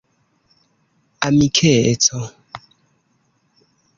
amikeco 1.25 2.17